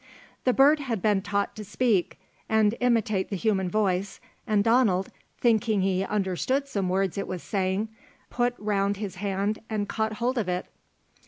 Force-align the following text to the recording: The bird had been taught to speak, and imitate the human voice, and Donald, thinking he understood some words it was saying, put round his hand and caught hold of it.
The 0.45 0.51
bird 0.53 0.79
had 0.79 0.99
been 0.99 1.21
taught 1.21 1.55
to 1.55 1.63
speak, 1.63 2.17
and 2.49 2.73
imitate 2.79 3.29
the 3.29 3.35
human 3.35 3.69
voice, 3.69 4.19
and 4.47 4.63
Donald, 4.63 5.11
thinking 5.37 5.81
he 5.81 6.03
understood 6.03 6.67
some 6.67 6.89
words 6.89 7.19
it 7.19 7.27
was 7.27 7.43
saying, 7.43 7.87
put 8.31 8.55
round 8.57 8.97
his 8.97 9.17
hand 9.17 9.59
and 9.69 9.87
caught 9.87 10.13
hold 10.13 10.39
of 10.39 10.49
it. 10.49 10.65